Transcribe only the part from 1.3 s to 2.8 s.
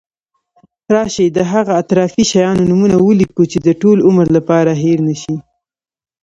د هغه اطرافي شیانو